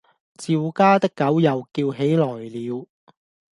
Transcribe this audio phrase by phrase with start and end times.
[0.39, 2.87] 趙家的狗又叫起來了。